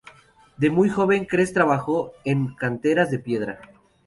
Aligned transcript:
De 0.57 0.71
muy 0.71 0.89
joven, 0.89 1.25
Kress 1.25 1.53
trabajó 1.53 2.13
en 2.25 2.55
canteras 2.55 3.11
de 3.11 3.19
piedra. 3.19 3.59